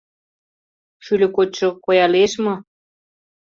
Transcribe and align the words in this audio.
—Шӱльӧ 1.03 1.27
кочшо 1.35 1.67
коя 1.85 2.05
лиеш 2.13 2.33
мо? 2.43 2.55